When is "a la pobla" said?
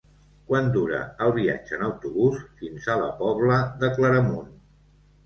2.95-3.61